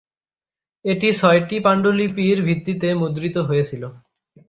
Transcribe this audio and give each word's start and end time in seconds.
এটি 0.85 1.07
ছয়টি 1.13 1.57
পাণ্ডুলিপির 1.65 2.37
ভিত্তিতে 2.47 2.87
মুদ্রিত 2.93 3.35
হয়েছিল। 3.49 3.83